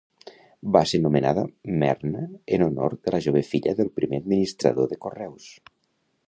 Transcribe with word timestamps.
Va 0.75 0.79
ser 0.91 0.99
nomenada 1.01 1.43
Merna 1.83 2.23
en 2.57 2.65
honor 2.69 2.97
de 3.05 3.13
la 3.17 3.21
jove 3.27 3.45
filla 3.51 3.75
del 3.81 3.93
primer 4.01 4.23
administrador 4.25 4.91
de 4.95 4.99
correus. 5.07 5.53